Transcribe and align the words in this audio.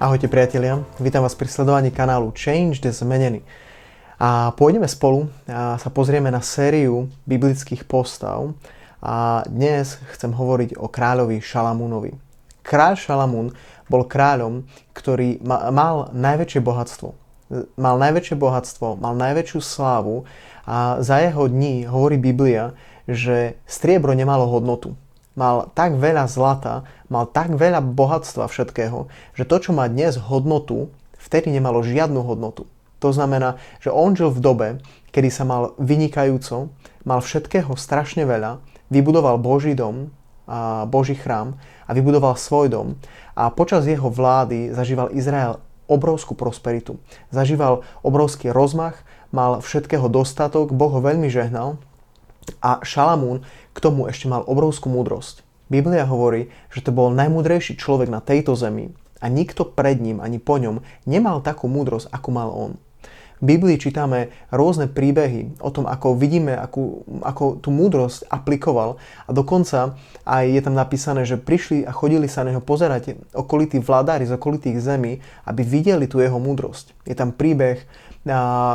Ahojte 0.00 0.32
priatelia, 0.32 0.80
vítam 0.96 1.20
vás 1.20 1.36
pri 1.36 1.44
sledovaní 1.44 1.92
kanálu 1.92 2.32
Change 2.32 2.80
the 2.80 2.88
Zmenený. 2.88 3.44
A 4.16 4.48
pôjdeme 4.56 4.88
spolu 4.88 5.28
a 5.44 5.76
sa 5.76 5.92
pozrieme 5.92 6.32
na 6.32 6.40
sériu 6.40 7.12
biblických 7.28 7.84
postav 7.84 8.56
a 9.04 9.44
dnes 9.44 10.00
chcem 10.16 10.32
hovoriť 10.32 10.80
o 10.80 10.88
kráľovi 10.88 11.44
Šalamúnovi. 11.44 12.16
Kráľ 12.64 12.96
Šalamún 12.96 13.52
bol 13.92 14.08
kráľom, 14.08 14.64
ktorý 14.96 15.36
mal 15.68 16.08
najväčšie 16.16 16.64
bohatstvo. 16.64 17.12
Mal 17.76 18.00
najväčšie 18.00 18.40
bohatstvo, 18.40 18.96
mal 18.96 19.12
najväčšiu 19.20 19.60
slávu 19.60 20.24
a 20.64 20.96
za 21.04 21.20
jeho 21.20 21.44
dní 21.44 21.84
hovorí 21.84 22.16
Biblia, 22.16 22.72
že 23.04 23.60
striebro 23.68 24.16
nemalo 24.16 24.48
hodnotu 24.48 24.96
mal 25.40 25.72
tak 25.72 25.96
veľa 25.96 26.28
zlata, 26.28 26.84
mal 27.08 27.24
tak 27.24 27.56
veľa 27.56 27.80
bohatstva 27.80 28.44
všetkého, 28.44 29.08
že 29.32 29.48
to, 29.48 29.56
čo 29.56 29.70
má 29.72 29.88
dnes 29.88 30.20
hodnotu, 30.20 30.92
vtedy 31.16 31.48
nemalo 31.48 31.80
žiadnu 31.80 32.20
hodnotu. 32.20 32.68
To 33.00 33.08
znamená, 33.08 33.56
že 33.80 33.88
on 33.88 34.12
žil 34.12 34.28
v 34.28 34.44
dobe, 34.44 34.68
kedy 35.16 35.32
sa 35.32 35.48
mal 35.48 35.72
vynikajúco, 35.80 36.68
mal 37.08 37.24
všetkého 37.24 37.72
strašne 37.72 38.28
veľa, 38.28 38.60
vybudoval 38.92 39.40
Boží 39.40 39.72
dom, 39.72 40.12
a 40.50 40.84
Boží 40.84 41.14
chrám 41.14 41.54
a 41.86 41.94
vybudoval 41.94 42.34
svoj 42.34 42.66
dom. 42.68 42.88
A 43.38 43.54
počas 43.54 43.86
jeho 43.86 44.10
vlády 44.10 44.74
zažíval 44.74 45.14
Izrael 45.14 45.62
obrovskú 45.86 46.34
prosperitu. 46.34 46.98
Zažíval 47.30 47.86
obrovský 48.02 48.50
rozmach, 48.50 48.98
mal 49.30 49.62
všetkého 49.62 50.10
dostatok, 50.10 50.74
Boh 50.74 50.90
ho 50.90 51.00
veľmi 51.00 51.30
žehnal 51.30 51.78
a 52.58 52.82
Šalamún 52.82 53.46
k 53.70 53.78
tomu 53.78 54.10
ešte 54.10 54.26
mal 54.26 54.42
obrovskú 54.42 54.90
múdrosť. 54.90 55.46
Biblia 55.70 56.02
hovorí, 56.02 56.50
že 56.74 56.82
to 56.82 56.90
bol 56.90 57.14
najmúdrejší 57.14 57.78
človek 57.78 58.10
na 58.10 58.18
tejto 58.18 58.58
zemi 58.58 58.90
a 59.22 59.30
nikto 59.30 59.62
pred 59.62 60.02
ním 60.02 60.18
ani 60.18 60.42
po 60.42 60.58
ňom 60.58 60.82
nemal 61.06 61.38
takú 61.46 61.70
múdrosť, 61.70 62.10
ako 62.10 62.28
mal 62.34 62.50
on. 62.50 62.72
V 63.40 63.56
Biblii 63.56 63.80
čítame 63.80 64.28
rôzne 64.52 64.84
príbehy 64.84 65.64
o 65.64 65.72
tom, 65.72 65.88
ako 65.88 66.12
vidíme, 66.12 66.52
ako, 66.52 67.08
ako 67.24 67.44
tú 67.64 67.72
múdrosť 67.72 68.28
aplikoval 68.28 69.00
a 69.24 69.30
dokonca 69.32 69.96
aj 70.28 70.44
je 70.44 70.60
tam 70.60 70.76
napísané, 70.76 71.24
že 71.24 71.40
prišli 71.40 71.88
a 71.88 71.92
chodili 71.96 72.28
sa 72.28 72.44
neho 72.44 72.60
pozerať 72.60 73.16
okolití 73.32 73.80
vládári 73.80 74.28
z 74.28 74.36
okolitých 74.36 74.84
zemí, 74.84 75.24
aby 75.48 75.64
videli 75.64 76.04
tú 76.04 76.20
jeho 76.20 76.36
múdrosť. 76.36 76.92
Je 77.08 77.16
tam 77.16 77.32
príbeh 77.32 77.80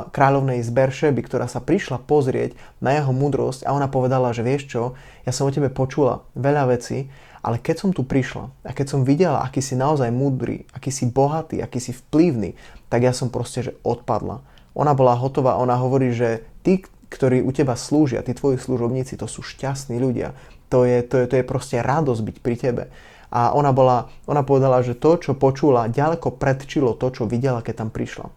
kráľovnej 0.10 0.66
z 0.66 0.70
Beršeby, 0.74 1.22
ktorá 1.22 1.46
sa 1.46 1.62
prišla 1.62 2.02
pozrieť 2.02 2.58
na 2.82 2.98
jeho 2.98 3.14
múdrosť 3.14 3.70
a 3.70 3.78
ona 3.78 3.86
povedala, 3.86 4.34
že 4.34 4.42
vieš 4.42 4.66
čo, 4.66 4.98
ja 5.22 5.30
som 5.30 5.46
o 5.46 5.54
tebe 5.54 5.70
počula 5.70 6.26
veľa 6.34 6.74
vecí, 6.74 7.14
ale 7.46 7.62
keď 7.62 7.86
som 7.86 7.94
tu 7.94 8.02
prišla 8.02 8.50
a 8.66 8.74
keď 8.74 8.98
som 8.98 9.06
videla, 9.06 9.46
aký 9.46 9.62
si 9.62 9.78
naozaj 9.78 10.10
múdry, 10.10 10.66
aký 10.74 10.90
si 10.90 11.06
bohatý, 11.06 11.62
aký 11.62 11.78
si 11.78 11.94
vplyvný, 11.94 12.58
tak 12.90 13.06
ja 13.06 13.14
som 13.14 13.30
proste, 13.30 13.62
že 13.70 13.78
odpadla. 13.86 14.42
Ona 14.76 14.92
bola 14.92 15.16
hotová, 15.16 15.56
ona 15.56 15.80
hovorí, 15.80 16.12
že 16.12 16.44
tí, 16.62 16.84
ktorí 17.08 17.40
u 17.40 17.56
teba 17.56 17.80
slúžia, 17.80 18.22
tí 18.22 18.36
tvoji 18.36 18.60
služobníci, 18.60 19.16
to 19.16 19.26
sú 19.26 19.40
šťastní 19.40 19.96
ľudia. 19.98 20.36
To 20.70 20.84
je, 20.84 21.00
to 21.02 21.24
je, 21.24 21.26
to 21.32 21.36
je 21.40 21.46
proste 21.48 21.80
radosť 21.80 22.22
byť 22.22 22.38
pri 22.44 22.56
tebe. 22.60 22.84
A 23.32 23.56
ona, 23.56 23.72
bola, 23.72 24.12
ona 24.28 24.44
povedala, 24.44 24.84
že 24.84 25.00
to, 25.00 25.16
čo 25.16 25.34
počula, 25.34 25.92
ďaleko 25.92 26.36
predčilo 26.36 26.94
to, 26.96 27.10
čo 27.12 27.24
videla, 27.26 27.64
keď 27.64 27.88
tam 27.88 27.90
prišla. 27.90 28.28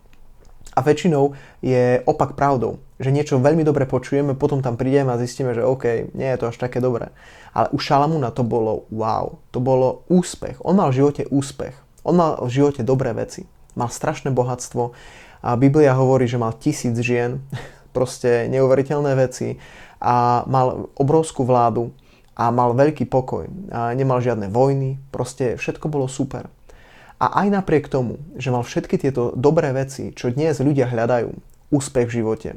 A 0.78 0.80
väčšinou 0.84 1.34
je 1.58 1.98
opak 2.06 2.38
pravdou, 2.38 2.78
že 3.02 3.10
niečo 3.10 3.42
veľmi 3.42 3.66
dobre 3.66 3.82
počujeme, 3.82 4.38
potom 4.38 4.62
tam 4.62 4.78
prídeme 4.78 5.10
a 5.10 5.18
zistíme, 5.18 5.50
že 5.50 5.66
OK, 5.66 6.14
nie 6.14 6.28
je 6.30 6.38
to 6.38 6.54
až 6.54 6.56
také 6.62 6.78
dobré. 6.78 7.10
Ale 7.50 7.66
u 7.74 7.82
Šalamúna 7.82 8.30
to 8.30 8.46
bolo 8.46 8.86
wow, 8.94 9.42
to 9.50 9.58
bolo 9.58 10.06
úspech. 10.06 10.62
On 10.62 10.78
mal 10.78 10.94
v 10.94 11.02
živote 11.02 11.26
úspech. 11.26 11.74
On 12.06 12.14
mal 12.14 12.38
v 12.38 12.50
živote 12.50 12.86
dobré 12.86 13.10
veci. 13.10 13.50
Mal 13.74 13.90
strašné 13.90 14.30
bohatstvo. 14.30 14.94
A 15.42 15.54
Biblia 15.54 15.94
hovorí, 15.94 16.26
že 16.26 16.40
mal 16.40 16.54
tisíc 16.56 16.94
žien, 16.98 17.42
proste 17.96 18.46
neuveriteľné 18.52 19.12
veci 19.18 19.58
a 19.98 20.46
mal 20.46 20.92
obrovskú 20.94 21.42
vládu 21.42 21.90
a 22.38 22.54
mal 22.54 22.70
veľký 22.76 23.10
pokoj. 23.10 23.50
A 23.74 23.92
nemal 23.98 24.22
žiadne 24.22 24.46
vojny, 24.46 25.02
proste 25.10 25.58
všetko 25.58 25.90
bolo 25.90 26.06
super. 26.06 26.46
A 27.18 27.42
aj 27.42 27.50
napriek 27.50 27.90
tomu, 27.90 28.22
že 28.38 28.54
mal 28.54 28.62
všetky 28.62 28.94
tieto 28.94 29.34
dobré 29.34 29.74
veci, 29.74 30.14
čo 30.14 30.30
dnes 30.30 30.62
ľudia 30.62 30.86
hľadajú, 30.86 31.34
úspech 31.74 32.06
v 32.06 32.16
živote, 32.22 32.50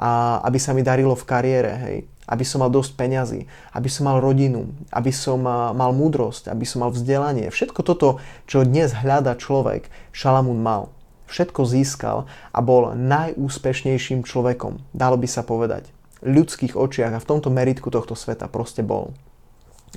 a 0.00 0.40
aby 0.42 0.58
sa 0.58 0.74
mi 0.74 0.82
darilo 0.82 1.14
v 1.14 1.28
kariére, 1.28 1.72
hej, 1.86 1.96
aby 2.26 2.42
som 2.42 2.64
mal 2.64 2.74
dosť 2.74 2.98
peňazí, 2.98 3.40
aby 3.70 3.86
som 3.86 4.10
mal 4.10 4.18
rodinu, 4.18 4.66
aby 4.90 5.14
som 5.14 5.46
mal 5.46 5.92
múdrosť, 5.94 6.50
aby 6.50 6.66
som 6.66 6.82
mal 6.82 6.90
vzdelanie. 6.90 7.52
Všetko 7.54 7.86
toto, 7.86 8.18
čo 8.50 8.66
dnes 8.66 8.90
hľada 8.96 9.38
človek, 9.38 9.86
Šalamún 10.10 10.58
mal. 10.58 10.90
Všetko 11.30 11.62
získal 11.62 12.26
a 12.50 12.58
bol 12.58 12.98
najúspešnejším 12.98 14.26
človekom, 14.26 14.82
dalo 14.90 15.14
by 15.14 15.30
sa 15.30 15.46
povedať. 15.46 15.86
V 16.18 16.42
ľudských 16.42 16.74
očiach 16.74 17.14
a 17.14 17.22
v 17.22 17.28
tomto 17.30 17.54
meritku 17.54 17.88
tohto 17.88 18.18
sveta 18.18 18.50
proste 18.50 18.82
bol. 18.82 19.14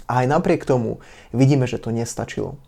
A 0.05 0.22
aj 0.23 0.29
napriek 0.29 0.63
tomu 0.63 1.01
vidíme, 1.33 1.66
že 1.66 1.81
to 1.81 1.89
nestačilo. 1.89 2.61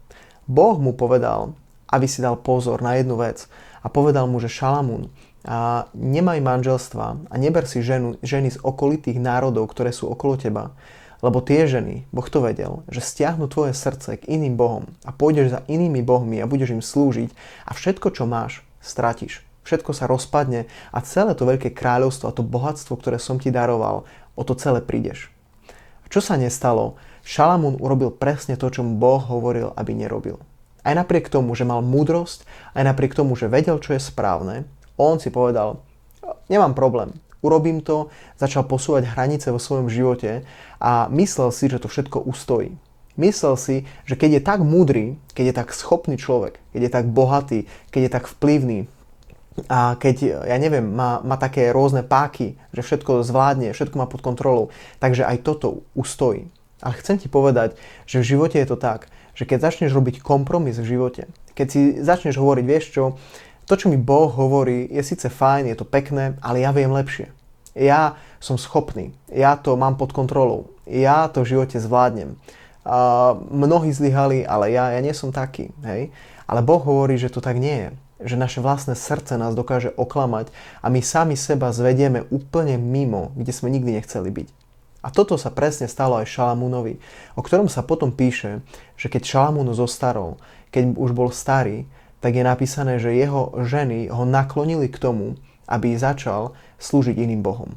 Boh 0.49 0.81
mu 0.81 0.97
povedal, 0.97 1.53
aby 1.93 2.09
si 2.09 2.25
dal 2.25 2.41
pozor 2.41 2.81
na 2.81 2.97
jednu 2.97 3.21
vec 3.21 3.45
a 3.85 3.87
povedal 3.87 4.25
mu, 4.25 4.41
že 4.41 4.49
Šalamún, 4.49 5.13
a 5.45 5.85
nemaj 5.93 6.41
manželstva 6.41 7.29
a 7.29 7.35
neber 7.37 7.69
si 7.69 7.85
ženu, 7.85 8.17
ženy 8.25 8.57
z 8.57 8.61
okolitých 8.65 9.21
národov, 9.21 9.69
ktoré 9.69 9.93
sú 9.93 10.09
okolo 10.09 10.41
teba, 10.41 10.73
lebo 11.25 11.41
tie 11.41 11.65
ženy, 11.65 12.05
Boh 12.13 12.29
to 12.29 12.45
vedel, 12.45 12.85
že 12.85 13.01
stiahnu 13.01 13.49
tvoje 13.49 13.73
srdce 13.73 14.21
k 14.21 14.29
iným 14.29 14.53
bohom 14.53 14.85
a 15.01 15.09
pôjdeš 15.09 15.57
za 15.57 15.59
inými 15.65 16.05
bohmi 16.05 16.37
a 16.37 16.45
budeš 16.45 16.77
im 16.77 16.85
slúžiť 16.85 17.33
a 17.65 17.73
všetko, 17.73 18.13
čo 18.13 18.29
máš, 18.29 18.61
stratíš. 18.77 19.41
Všetko 19.65 19.97
sa 19.97 20.05
rozpadne 20.05 20.69
a 20.93 21.01
celé 21.01 21.33
to 21.33 21.49
veľké 21.49 21.73
kráľovstvo 21.73 22.29
a 22.29 22.35
to 22.37 22.45
bohatstvo, 22.45 22.93
ktoré 23.01 23.17
som 23.17 23.41
ti 23.41 23.49
daroval, 23.49 24.05
o 24.37 24.41
to 24.45 24.53
celé 24.53 24.85
prídeš. 24.85 25.33
A 26.05 26.13
čo 26.13 26.21
sa 26.21 26.37
nestalo? 26.37 27.01
Šalamún 27.25 27.81
urobil 27.81 28.13
presne 28.13 28.53
to, 28.53 28.69
čo 28.69 28.85
mu 28.85 29.01
Boh 29.01 29.17
hovoril, 29.17 29.73
aby 29.73 29.97
nerobil. 29.97 30.37
Aj 30.85 30.93
napriek 30.93 31.33
tomu, 31.33 31.57
že 31.57 31.65
mal 31.65 31.81
múdrosť, 31.81 32.45
aj 32.77 32.85
napriek 32.85 33.17
tomu, 33.17 33.33
že 33.33 33.49
vedel, 33.49 33.81
čo 33.81 33.97
je 33.97 34.05
správne, 34.05 34.69
on 35.01 35.17
si 35.17 35.33
povedal, 35.33 35.81
nemám 36.45 36.77
problém, 36.77 37.17
urobím 37.45 37.85
to, 37.85 38.09
začal 38.41 38.66
posúvať 38.66 39.06
hranice 39.13 39.53
vo 39.53 39.61
svojom 39.61 39.85
živote 39.85 40.41
a 40.81 41.06
myslel 41.13 41.53
si, 41.53 41.69
že 41.69 41.78
to 41.78 41.85
všetko 41.85 42.25
ustojí. 42.25 42.73
Myslel 43.16 43.56
si, 43.56 43.75
že 44.03 44.17
keď 44.19 44.39
je 44.39 44.41
tak 44.44 44.59
múdry, 44.66 45.16
keď 45.38 45.45
je 45.47 45.55
tak 45.55 45.69
schopný 45.72 46.17
človek, 46.19 46.59
keď 46.73 46.81
je 46.81 46.91
tak 46.91 47.05
bohatý, 47.07 47.59
keď 47.94 48.01
je 48.01 48.11
tak 48.11 48.25
vplyvný, 48.28 48.79
a 49.72 49.95
keď, 49.95 50.44
ja 50.44 50.57
neviem, 50.59 50.84
má, 50.84 51.23
má 51.23 51.39
také 51.39 51.72
rôzne 51.72 52.03
páky, 52.03 52.59
že 52.75 52.84
všetko 52.84 53.23
zvládne, 53.23 53.72
všetko 53.72 53.95
má 53.95 54.03
pod 54.03 54.19
kontrolou, 54.19 54.67
takže 55.00 55.23
aj 55.23 55.47
toto 55.47 55.87
ustojí. 55.96 56.52
Ale 56.84 56.99
chcem 56.99 57.16
ti 57.16 57.31
povedať, 57.31 57.79
že 58.03 58.19
v 58.19 58.35
živote 58.35 58.59
je 58.59 58.67
to 58.67 58.75
tak, 58.75 59.08
že 59.31 59.47
keď 59.47 59.72
začneš 59.72 59.96
robiť 59.96 60.19
kompromis 60.19 60.75
v 60.75 60.99
živote, 60.99 61.31
keď 61.55 61.67
si 61.72 61.81
začneš 62.03 62.35
hovoriť, 62.35 62.66
vieš 62.67 62.85
čo, 62.91 63.03
to, 63.66 63.73
čo 63.79 63.87
mi 63.87 63.96
Boh 63.96 64.28
hovorí, 64.28 64.91
je 64.91 65.02
síce 65.02 65.31
fajn, 65.31 65.72
je 65.72 65.78
to 65.79 65.87
pekné, 65.87 66.35
ale 66.43 66.61
ja 66.61 66.75
viem 66.75 66.91
lepšie. 66.91 67.31
Ja 67.75 68.16
som 68.39 68.55
schopný, 68.55 69.11
ja 69.27 69.59
to 69.59 69.75
mám 69.75 69.99
pod 69.99 70.16
kontrolou, 70.16 70.72
ja 70.87 71.27
to 71.27 71.43
v 71.43 71.51
živote 71.59 71.75
zvládnem. 71.75 72.39
A 72.85 73.33
mnohí 73.35 73.91
zlyhali, 73.91 74.47
ale 74.47 74.72
ja, 74.72 74.93
ja 74.93 75.01
nie 75.03 75.11
som 75.11 75.33
taký. 75.33 75.73
Hej? 75.83 76.13
Ale 76.45 76.61
Boh 76.61 76.79
hovorí, 76.79 77.17
že 77.17 77.33
to 77.33 77.41
tak 77.41 77.57
nie 77.57 77.75
je. 77.75 77.89
Že 78.31 78.35
naše 78.39 78.59
vlastné 78.61 78.95
srdce 78.95 79.35
nás 79.35 79.57
dokáže 79.57 79.91
oklamať 79.91 80.53
a 80.79 80.87
my 80.87 81.01
sami 81.01 81.35
seba 81.35 81.75
zvedieme 81.75 82.23
úplne 82.31 82.79
mimo, 82.79 83.35
kde 83.35 83.51
sme 83.51 83.73
nikdy 83.73 83.99
nechceli 83.99 84.29
byť. 84.31 84.47
A 85.05 85.13
toto 85.13 85.37
sa 85.37 85.53
presne 85.53 85.85
stalo 85.85 86.17
aj 86.17 86.29
Šalamúnovi, 86.29 86.97
o 87.37 87.41
ktorom 87.45 87.69
sa 87.69 87.85
potom 87.85 88.09
píše, 88.09 88.66
že 88.97 89.09
keď 89.09 89.21
Šalamún 89.21 89.69
zostarol, 89.73 90.41
keď 90.73 90.97
už 90.97 91.11
bol 91.13 91.29
starý, 91.29 91.85
tak 92.25 92.33
je 92.33 92.41
napísané, 92.41 92.97
že 92.97 93.13
jeho 93.13 93.53
ženy 93.66 94.09
ho 94.09 94.25
naklonili 94.25 94.89
k 94.89 94.97
tomu, 94.97 95.37
aby 95.66 95.97
začal 95.97 96.53
slúžiť 96.78 97.17
iným 97.17 97.41
bohom. 97.41 97.73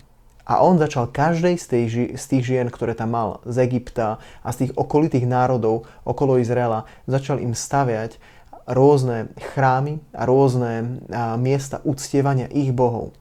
A 0.49 0.64
on 0.64 0.81
začal 0.81 1.12
každej 1.12 1.61
z, 1.61 1.67
tej, 1.69 1.85
z 2.17 2.25
tých 2.25 2.44
žien, 2.49 2.73
ktoré 2.73 2.96
tam 2.96 3.12
mal, 3.12 3.44
z 3.44 3.69
Egypta 3.69 4.17
a 4.40 4.49
z 4.49 4.64
tých 4.64 4.73
okolitých 4.81 5.29
národov 5.29 5.85
okolo 6.08 6.40
Izraela, 6.40 6.88
začal 7.05 7.44
im 7.44 7.52
staviať 7.52 8.17
rôzne 8.64 9.29
chrámy 9.52 10.00
a 10.17 10.25
rôzne 10.25 11.05
miesta 11.37 11.85
uctievania 11.85 12.49
ich 12.49 12.73
bohov. 12.73 13.12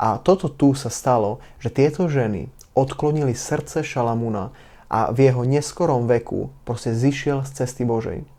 A 0.00 0.16
toto 0.20 0.48
tu 0.48 0.72
sa 0.72 0.88
stalo, 0.88 1.44
že 1.60 1.68
tieto 1.68 2.08
ženy 2.08 2.48
odklonili 2.72 3.36
srdce 3.36 3.84
Šalamúna 3.84 4.50
a 4.88 5.12
v 5.12 5.30
jeho 5.30 5.44
neskorom 5.44 6.08
veku 6.08 6.48
proste 6.64 6.96
zišiel 6.96 7.44
z 7.44 7.64
cesty 7.64 7.84
Božej. 7.84 8.33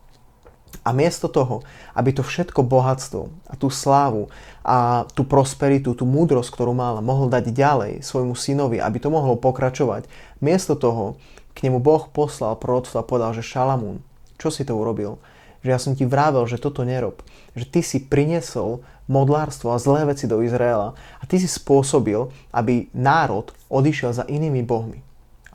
A 0.86 0.94
miesto 0.94 1.26
toho, 1.26 1.66
aby 1.98 2.14
to 2.14 2.22
všetko 2.22 2.62
bohatstvo 2.62 3.34
a 3.50 3.54
tú 3.58 3.74
slávu 3.74 4.30
a 4.62 5.10
tú 5.18 5.26
prosperitu, 5.26 5.98
tú 5.98 6.06
múdrosť, 6.06 6.54
ktorú 6.54 6.78
mal, 6.78 7.02
mohol 7.02 7.26
dať 7.34 7.50
ďalej 7.50 8.06
svojmu 8.06 8.38
synovi, 8.38 8.78
aby 8.78 9.02
to 9.02 9.10
mohlo 9.10 9.34
pokračovať, 9.34 10.06
miesto 10.46 10.78
toho 10.78 11.18
k 11.58 11.66
nemu 11.66 11.82
Boh 11.82 12.06
poslal 12.14 12.54
proroctvo 12.60 13.02
a 13.02 13.08
povedal, 13.08 13.34
že 13.34 13.42
Šalamún, 13.42 14.06
čo 14.38 14.54
si 14.54 14.62
to 14.62 14.78
urobil? 14.78 15.18
Že 15.66 15.70
ja 15.74 15.80
som 15.82 15.98
ti 15.98 16.06
vravel, 16.06 16.46
že 16.46 16.62
toto 16.62 16.86
nerob. 16.86 17.26
Že 17.58 17.66
ty 17.66 17.82
si 17.82 17.98
priniesol 18.06 18.86
modlárstvo 19.10 19.74
a 19.74 19.82
zlé 19.82 20.06
veci 20.06 20.30
do 20.30 20.46
Izraela 20.46 20.94
a 20.94 21.24
ty 21.26 21.42
si 21.42 21.50
spôsobil, 21.50 22.30
aby 22.54 22.94
národ 22.94 23.50
odišiel 23.74 24.14
za 24.14 24.30
inými 24.30 24.62
bohmi. 24.62 25.02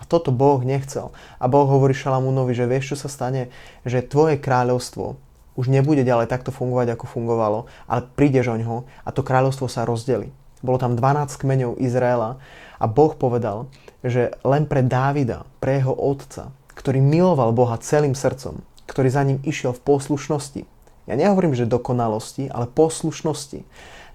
A 0.01 0.09
toto 0.09 0.33
Boh 0.33 0.65
nechcel. 0.65 1.13
A 1.37 1.45
Boh 1.47 1.69
hovorí 1.69 1.93
Šalamúnovi, 1.93 2.57
že 2.57 2.65
vieš, 2.65 2.97
čo 2.97 3.07
sa 3.07 3.09
stane? 3.13 3.53
Že 3.85 4.09
tvoje 4.09 4.35
kráľovstvo 4.41 5.21
už 5.61 5.69
nebude 5.69 6.01
ďalej 6.01 6.33
takto 6.33 6.49
fungovať, 6.49 6.97
ako 6.97 7.05
fungovalo, 7.05 7.69
ale 7.85 8.09
prídeš 8.17 8.49
o 8.49 8.57
ňo 8.57 8.89
a 9.05 9.09
to 9.13 9.21
kráľovstvo 9.21 9.69
sa 9.69 9.85
rozdeli. 9.85 10.33
Bolo 10.65 10.81
tam 10.81 10.97
12 10.97 11.41
kmeňov 11.41 11.81
Izraela 11.81 12.41
a 12.81 12.85
Boh 12.89 13.13
povedal, 13.13 13.69
že 14.01 14.33
len 14.41 14.65
pre 14.65 14.81
Dávida, 14.81 15.45
pre 15.61 15.81
jeho 15.81 15.93
otca, 15.93 16.53
ktorý 16.73 17.05
miloval 17.05 17.53
Boha 17.53 17.77
celým 17.77 18.17
srdcom, 18.17 18.65
ktorý 18.89 19.09
za 19.13 19.25
ním 19.25 19.41
išiel 19.45 19.77
v 19.77 19.85
poslušnosti. 19.85 20.63
Ja 21.09 21.15
nehovorím, 21.17 21.53
že 21.53 21.69
dokonalosti, 21.69 22.49
ale 22.49 22.71
poslušnosti. 22.71 23.65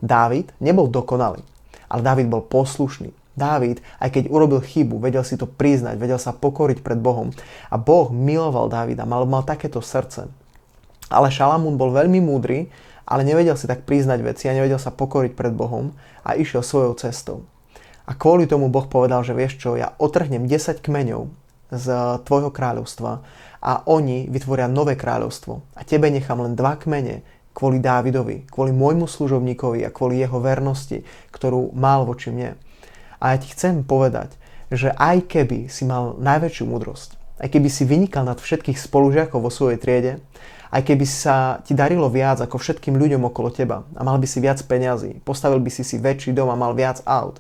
Dávid 0.01 0.53
nebol 0.57 0.89
dokonalý, 0.89 1.45
ale 1.89 2.01
Dávid 2.01 2.29
bol 2.29 2.41
poslušný. 2.41 3.13
Dávid, 3.35 3.83
aj 3.99 4.15
keď 4.15 4.23
urobil 4.31 4.63
chybu, 4.63 5.03
vedel 5.03 5.27
si 5.27 5.35
to 5.35 5.43
priznať, 5.43 5.99
vedel 5.99 6.15
sa 6.15 6.31
pokoriť 6.31 6.79
pred 6.79 6.95
Bohom. 6.95 7.35
A 7.67 7.75
Boh 7.75 8.07
miloval 8.07 8.71
Dávida, 8.71 9.03
mal, 9.03 9.27
mal 9.27 9.43
takéto 9.43 9.83
srdce. 9.83 10.31
Ale 11.11 11.27
Šalamún 11.27 11.75
bol 11.75 11.91
veľmi 11.91 12.23
múdry, 12.23 12.71
ale 13.05 13.27
nevedel 13.27 13.53
si 13.59 13.67
tak 13.67 13.83
priznať 13.83 14.19
veci 14.23 14.47
a 14.47 14.55
nevedel 14.55 14.79
sa 14.79 14.89
pokoriť 14.89 15.35
pred 15.35 15.53
Bohom 15.53 15.93
a 16.25 16.33
išiel 16.33 16.65
svojou 16.65 16.95
cestou. 16.97 17.45
A 18.07 18.15
kvôli 18.15 18.47
tomu 18.47 18.71
Boh 18.71 18.87
povedal, 18.87 19.21
že 19.21 19.35
vieš 19.37 19.59
čo, 19.59 19.77
ja 19.77 19.93
otrhnem 19.99 20.47
10 20.47 20.81
kmeňov 20.81 21.29
z 21.73 21.85
tvojho 22.23 22.49
kráľovstva 22.53 23.25
a 23.65 23.71
oni 23.89 24.29
vytvoria 24.29 24.69
nové 24.69 24.93
kráľovstvo. 24.93 25.75
A 25.75 25.81
tebe 25.83 26.07
nechám 26.13 26.37
len 26.39 26.53
dva 26.53 26.77
kmene 26.77 27.25
kvôli 27.55 27.81
Dávidovi, 27.81 28.45
kvôli 28.51 28.75
môjmu 28.75 29.09
služobníkovi 29.09 29.87
a 29.87 29.93
kvôli 29.93 30.21
jeho 30.21 30.37
vernosti, 30.43 31.01
ktorú 31.31 31.73
mal 31.73 32.03
voči 32.05 32.29
mne. 32.29 32.59
A 33.19 33.33
ja 33.33 33.37
ti 33.39 33.51
chcem 33.51 33.81
povedať, 33.85 34.35
že 34.73 34.91
aj 34.95 35.29
keby 35.29 35.69
si 35.69 35.85
mal 35.85 36.17
najväčšiu 36.17 36.65
múdrosť, 36.65 37.15
aj 37.39 37.49
keby 37.51 37.69
si 37.69 37.83
vynikal 37.85 38.25
nad 38.25 38.41
všetkých 38.41 38.79
spolužiakov 38.79 39.39
vo 39.39 39.51
svojej 39.53 39.77
triede, 39.77 40.13
aj 40.73 40.81
keby 40.83 41.05
sa 41.07 41.61
ti 41.63 41.71
darilo 41.77 42.11
viac 42.11 42.41
ako 42.41 42.59
všetkým 42.59 42.97
ľuďom 42.99 43.29
okolo 43.31 43.53
teba 43.53 43.87
a 43.95 44.01
mal 44.03 44.19
by 44.19 44.27
si 44.27 44.43
viac 44.43 44.59
peňazí, 44.65 45.23
postavil 45.23 45.61
by 45.61 45.71
si 45.71 45.87
si 45.87 46.01
väčší 46.01 46.35
dom 46.35 46.51
a 46.51 46.59
mal 46.59 46.75
viac 46.75 46.99
aut, 47.07 47.39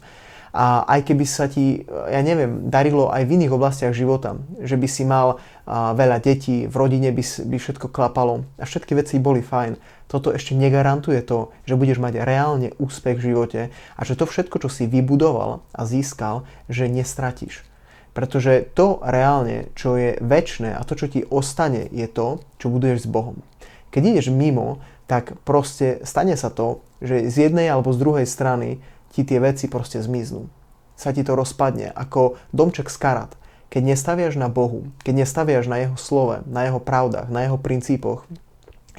a 0.55 0.87
aj 0.87 1.11
keby 1.11 1.25
sa 1.27 1.51
ti, 1.51 1.83
ja 1.91 2.23
neviem, 2.23 2.71
darilo 2.71 3.11
aj 3.11 3.27
v 3.27 3.35
iných 3.35 3.51
oblastiach 3.51 3.91
života, 3.91 4.39
že 4.63 4.79
by 4.79 4.87
si 4.87 5.03
mal 5.03 5.43
veľa 5.67 6.23
detí, 6.23 6.63
v 6.63 6.75
rodine 6.79 7.11
by, 7.11 7.19
by 7.51 7.57
všetko 7.59 7.91
klapalo 7.91 8.47
a 8.55 8.63
všetky 8.63 8.95
veci 8.95 9.19
boli 9.19 9.43
fajn, 9.43 9.75
toto 10.07 10.31
ešte 10.31 10.55
negarantuje 10.55 11.19
to, 11.27 11.51
že 11.67 11.75
budeš 11.75 11.99
mať 11.99 12.23
reálne 12.23 12.71
úspech 12.79 13.19
v 13.19 13.25
živote 13.35 13.61
a 13.99 14.01
že 14.07 14.15
to 14.15 14.23
všetko, 14.23 14.63
čo 14.63 14.69
si 14.71 14.87
vybudoval 14.87 15.59
a 15.75 15.81
získal, 15.83 16.47
že 16.71 16.87
nestratíš. 16.87 17.67
Pretože 18.15 18.63
to 18.71 19.03
reálne, 19.03 19.67
čo 19.75 19.99
je 19.99 20.15
väčšie 20.23 20.71
a 20.71 20.79
to, 20.87 20.95
čo 20.95 21.11
ti 21.11 21.27
ostane, 21.27 21.83
je 21.91 22.07
to, 22.07 22.39
čo 22.63 22.71
buduješ 22.71 23.03
s 23.03 23.11
Bohom. 23.11 23.43
Keď 23.91 24.01
ideš 24.07 24.31
mimo, 24.31 24.79
tak 25.03 25.35
proste 25.43 25.99
stane 26.07 26.39
sa 26.39 26.47
to, 26.47 26.79
že 27.03 27.27
z 27.27 27.51
jednej 27.51 27.67
alebo 27.67 27.91
z 27.91 27.99
druhej 27.99 28.27
strany 28.29 28.79
ti 29.15 29.23
tie 29.23 29.39
veci 29.39 29.71
proste 29.71 30.03
zmiznú. 30.03 30.51
Sa 30.99 31.15
ti 31.15 31.23
to 31.23 31.39
rozpadne 31.39 31.95
ako 31.95 32.35
domček 32.51 32.91
z 32.91 32.97
karát. 32.99 33.31
Keď 33.71 33.95
nestaviaš 33.95 34.35
na 34.35 34.51
Bohu, 34.51 34.91
keď 35.07 35.23
nestaviaš 35.23 35.71
na 35.71 35.79
Jeho 35.79 35.95
slove, 35.95 36.43
na 36.43 36.67
Jeho 36.67 36.83
pravdách, 36.83 37.31
na 37.31 37.47
Jeho 37.47 37.55
princípoch, 37.55 38.27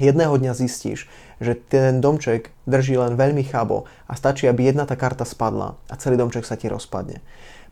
jedného 0.01 0.37
dňa 0.37 0.53
zistíš, 0.57 1.09
že 1.41 1.57
ten 1.57 2.01
domček 2.01 2.53
drží 2.65 2.97
len 2.97 3.17
veľmi 3.17 3.45
chabo 3.45 3.85
a 4.09 4.17
stačí, 4.17 4.49
aby 4.49 4.73
jedna 4.73 4.89
tá 4.89 4.97
karta 4.97 5.29
spadla 5.29 5.77
a 5.89 5.95
celý 6.01 6.17
domček 6.17 6.45
sa 6.49 6.57
ti 6.57 6.69
rozpadne. 6.69 7.21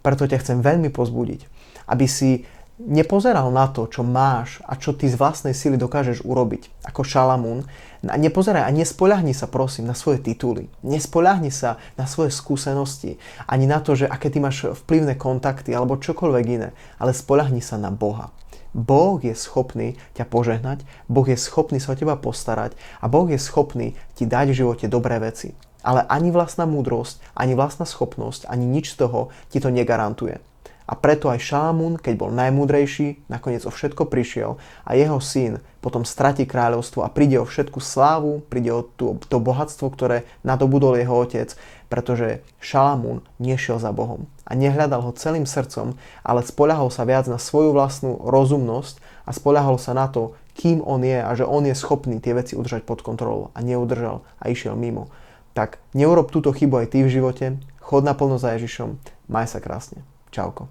Preto 0.05 0.29
ťa 0.29 0.41
chcem 0.45 0.59
veľmi 0.61 0.93
pozbudiť, 0.93 1.49
aby 1.89 2.05
si 2.05 2.45
nepozeral 2.79 3.55
na 3.55 3.71
to, 3.71 3.87
čo 3.87 4.03
máš 4.03 4.59
a 4.67 4.75
čo 4.75 4.91
ty 4.95 5.07
z 5.07 5.15
vlastnej 5.15 5.55
sily 5.55 5.79
dokážeš 5.79 6.27
urobiť, 6.27 6.71
ako 6.83 7.07
Šalamún. 7.07 7.63
Nepozeraj 8.05 8.67
a 8.67 8.75
nespoľahni 8.75 9.33
sa 9.33 9.49
prosím 9.49 9.89
na 9.89 9.97
svoje 9.97 10.21
tituly. 10.21 10.69
Nespoľahni 10.85 11.49
sa 11.49 11.81
na 11.97 12.05
svoje 12.05 12.35
skúsenosti. 12.35 13.17
Ani 13.47 13.65
na 13.65 13.81
to, 13.81 13.97
že 13.97 14.11
aké 14.11 14.29
ty 14.29 14.43
máš 14.43 14.69
vplyvné 14.85 15.17
kontakty 15.17 15.73
alebo 15.73 15.97
čokoľvek 15.97 16.47
iné. 16.51 16.77
Ale 17.01 17.17
spoľahni 17.17 17.63
sa 17.63 17.81
na 17.81 17.89
Boha. 17.89 18.35
Boh 18.75 19.23
je 19.23 19.33
schopný 19.39 19.95
ťa 20.19 20.27
požehnať, 20.27 20.83
Boh 21.07 21.23
je 21.23 21.39
schopný 21.39 21.79
sa 21.79 21.95
o 21.95 21.99
teba 21.99 22.19
postarať 22.19 22.75
a 22.99 23.07
Boh 23.07 23.31
je 23.31 23.39
schopný 23.39 23.95
ti 24.19 24.27
dať 24.27 24.51
v 24.51 24.59
živote 24.67 24.87
dobré 24.91 25.23
veci. 25.23 25.55
Ale 25.87 26.03
ani 26.11 26.35
vlastná 26.35 26.67
múdrosť, 26.67 27.23
ani 27.39 27.55
vlastná 27.55 27.87
schopnosť, 27.87 28.51
ani 28.51 28.67
nič 28.67 28.99
z 28.99 29.07
toho 29.07 29.31
ti 29.47 29.63
to 29.63 29.71
negarantuje. 29.71 30.43
A 30.85 30.93
preto 30.93 31.33
aj 31.33 31.41
Šalamún, 31.41 31.97
keď 31.97 32.15
bol 32.21 32.31
najmúdrejší, 32.37 33.25
nakoniec 33.33 33.65
o 33.65 33.73
všetko 33.73 34.05
prišiel 34.05 34.61
a 34.85 34.91
jeho 34.93 35.17
syn 35.17 35.65
potom 35.81 36.05
stratí 36.05 36.45
kráľovstvo 36.45 37.01
a 37.01 37.13
príde 37.13 37.41
o 37.41 37.49
všetku 37.49 37.81
slávu, 37.81 38.45
príde 38.53 38.69
o 38.69 38.85
to, 38.85 39.17
to 39.29 39.41
bohatstvo, 39.41 39.89
ktoré 39.89 40.29
nadobudol 40.45 41.01
jeho 41.01 41.17
otec, 41.17 41.57
pretože 41.89 42.45
Šalamún 42.61 43.25
nešiel 43.41 43.81
za 43.81 43.97
Bohom 43.97 44.29
a 44.45 44.53
nehľadal 44.53 45.01
ho 45.01 45.17
celým 45.17 45.49
srdcom, 45.49 45.97
ale 46.21 46.45
spoľahol 46.45 46.93
sa 46.93 47.09
viac 47.09 47.25
na 47.33 47.41
svoju 47.41 47.73
vlastnú 47.73 48.21
rozumnosť 48.21 49.01
a 49.25 49.31
spoľahol 49.33 49.81
sa 49.81 49.97
na 49.97 50.09
to, 50.09 50.37
kým 50.53 50.85
on 50.85 51.01
je 51.01 51.17
a 51.17 51.31
že 51.33 51.49
on 51.49 51.65
je 51.65 51.73
schopný 51.73 52.21
tie 52.21 52.37
veci 52.37 52.55
udržať 52.55 52.85
pod 52.85 53.01
kontrolou 53.01 53.51
a 53.57 53.65
neudržal 53.65 54.21
a 54.37 54.45
išiel 54.53 54.77
mimo. 54.77 55.09
Tak 55.57 55.81
neurob 55.97 56.29
túto 56.29 56.53
chybu 56.53 56.85
aj 56.85 56.93
ty 56.93 57.07
v 57.07 57.13
živote, 57.13 57.47
chod 57.81 58.05
naplno 58.05 58.37
za 58.37 58.53
Ježišom, 58.59 59.01
maj 59.33 59.49
sa 59.49 59.65
krásne. 59.65 60.05
Čauko. 60.35 60.67